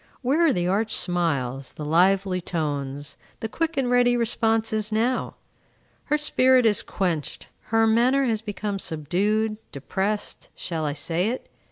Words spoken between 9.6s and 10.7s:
depressed,